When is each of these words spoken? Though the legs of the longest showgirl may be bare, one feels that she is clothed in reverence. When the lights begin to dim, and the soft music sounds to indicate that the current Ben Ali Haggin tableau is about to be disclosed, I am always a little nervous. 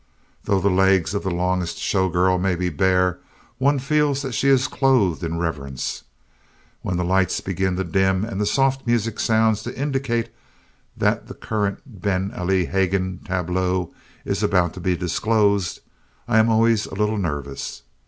Though 0.45 0.59
the 0.59 0.71
legs 0.71 1.13
of 1.13 1.21
the 1.21 1.29
longest 1.29 1.77
showgirl 1.77 2.39
may 2.41 2.55
be 2.55 2.69
bare, 2.69 3.19
one 3.59 3.77
feels 3.77 4.23
that 4.23 4.31
she 4.33 4.47
is 4.47 4.67
clothed 4.67 5.23
in 5.23 5.37
reverence. 5.37 6.05
When 6.81 6.97
the 6.97 7.03
lights 7.03 7.39
begin 7.39 7.75
to 7.75 7.83
dim, 7.83 8.25
and 8.25 8.41
the 8.41 8.47
soft 8.47 8.87
music 8.87 9.19
sounds 9.19 9.61
to 9.61 9.79
indicate 9.79 10.29
that 10.97 11.27
the 11.27 11.35
current 11.35 11.83
Ben 11.85 12.31
Ali 12.35 12.65
Haggin 12.65 13.19
tableau 13.25 13.93
is 14.25 14.41
about 14.41 14.73
to 14.73 14.79
be 14.79 14.97
disclosed, 14.97 15.81
I 16.27 16.39
am 16.39 16.49
always 16.49 16.87
a 16.87 16.95
little 16.95 17.19
nervous. 17.19 17.83